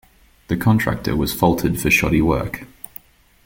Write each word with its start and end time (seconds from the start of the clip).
The 0.47 0.57
contractor 0.57 1.15
was 1.15 1.31
faulted 1.31 1.79
for 1.79 1.91
shoddy 1.91 2.23
work. 2.23 2.65